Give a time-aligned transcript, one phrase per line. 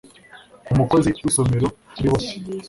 [0.71, 2.31] Umukozi w’Isomero kuri Bose